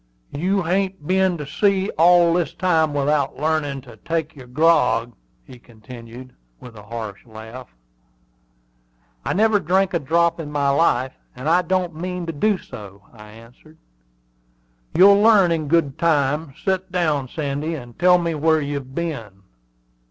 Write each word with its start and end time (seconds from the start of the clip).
"You 0.31 0.63
hain't 0.63 1.05
been 1.05 1.37
to 1.37 1.45
sea 1.45 1.91
all 1.91 2.33
this 2.33 2.55
time 2.55 2.91
without 2.95 3.35
learnin' 3.37 3.81
to 3.81 3.97
take 3.97 4.35
your 4.35 4.47
grog?" 4.47 5.13
he 5.43 5.59
continued, 5.59 6.33
with 6.59 6.75
a 6.75 6.81
coarse 6.81 7.23
laugh. 7.23 7.67
"I 9.23 9.33
never 9.33 9.59
drank 9.59 9.93
a 9.93 9.99
drop 9.99 10.39
in 10.39 10.51
my 10.51 10.69
life, 10.69 11.13
and 11.35 11.47
I 11.47 11.61
don't 11.61 11.93
mean 11.93 12.25
to 12.25 12.33
do 12.33 12.57
so," 12.57 13.03
I 13.13 13.29
answered. 13.29 13.77
"You'll 14.95 15.21
learn 15.21 15.51
in 15.51 15.67
good 15.67 15.99
time. 15.99 16.55
Set 16.65 16.91
down, 16.91 17.27
Sandy, 17.27 17.75
and 17.75 17.99
tell 17.99 18.17
me 18.17 18.33
where 18.33 18.59
you've 18.59 18.95
been." 18.95 19.43